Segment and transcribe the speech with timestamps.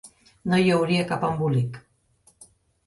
[0.53, 1.81] No hi hauria cap embolic.